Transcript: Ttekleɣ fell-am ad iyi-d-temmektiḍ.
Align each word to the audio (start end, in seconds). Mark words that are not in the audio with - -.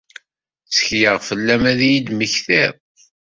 Ttekleɣ 0.65 1.17
fell-am 1.27 1.63
ad 1.71 1.79
iyi-d-temmektiḍ. 1.83 2.73